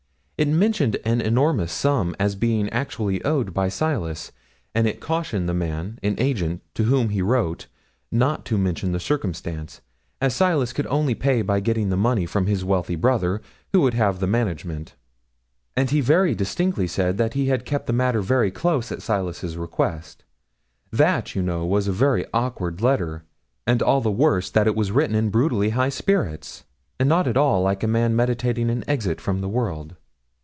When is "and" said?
4.73-4.87, 15.77-15.91, 23.67-23.83, 26.99-27.07